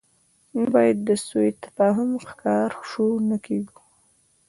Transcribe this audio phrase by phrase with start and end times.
[0.57, 3.79] نه باید د سوء تفاهم ښکار شو، نه کېږو.